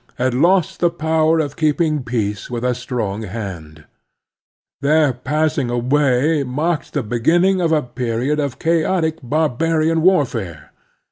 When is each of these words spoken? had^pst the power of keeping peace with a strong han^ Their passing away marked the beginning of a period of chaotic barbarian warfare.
had^pst 0.17 0.79
the 0.79 0.89
power 0.89 1.37
of 1.39 1.55
keeping 1.55 2.03
peace 2.03 2.49
with 2.49 2.63
a 2.63 2.73
strong 2.73 3.21
han^ 3.21 3.85
Their 4.81 5.13
passing 5.13 5.69
away 5.69 6.41
marked 6.41 6.93
the 6.93 7.03
beginning 7.03 7.61
of 7.61 7.71
a 7.71 7.83
period 7.83 8.39
of 8.39 8.57
chaotic 8.57 9.19
barbarian 9.21 10.01
warfare. 10.01 10.71